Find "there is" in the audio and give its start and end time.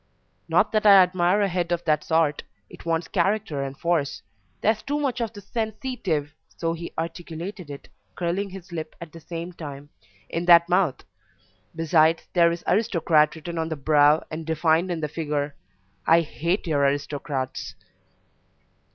12.33-12.63